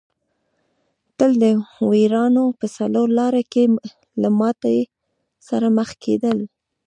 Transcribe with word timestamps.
تل 1.17 1.31
د 1.41 1.43
وېرونا 1.89 2.45
په 2.59 2.65
څلور 2.77 3.07
لاره 3.19 3.41
کې 3.51 3.63
له 4.21 4.29
ماتې 4.39 4.77
سره 5.47 5.67
مخ 5.77 5.89
کېدل. 6.03 6.37